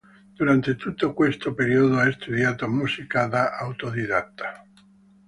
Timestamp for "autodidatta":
3.55-4.65